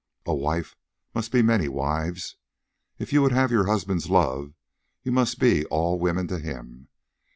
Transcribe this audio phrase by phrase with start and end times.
[0.25, 0.75] A wife
[1.13, 2.35] must be many wives.
[2.97, 4.55] If you would have your husband's love
[5.03, 6.87] you must be all women to him.